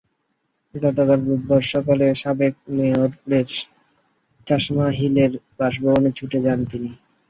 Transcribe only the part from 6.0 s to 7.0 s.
ছুটে যান তিনি।